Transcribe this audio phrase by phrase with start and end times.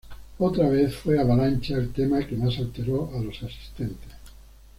[0.39, 4.09] Otra vez fue ""Avalancha"" el tema que más alteró a los asistentes.